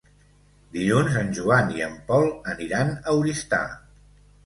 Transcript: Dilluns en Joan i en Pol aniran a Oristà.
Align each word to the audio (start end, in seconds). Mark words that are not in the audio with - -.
Dilluns 0.77 1.19
en 1.19 1.29
Joan 1.41 1.71
i 1.77 1.85
en 1.91 1.95
Pol 2.09 2.27
aniran 2.57 2.93
a 3.01 3.19
Oristà. 3.23 3.65